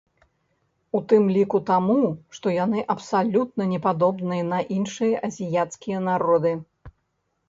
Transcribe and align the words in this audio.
У 0.99 1.01
тым 1.11 1.23
ліку 1.33 1.57
таму, 1.67 1.97
што 2.37 2.53
яны 2.53 2.79
абсалютна 2.93 3.67
не 3.73 3.79
падобныя 3.83 4.47
на 4.53 4.59
іншыя 4.77 5.21
азіяцкія 5.29 5.99
народы. 6.09 6.55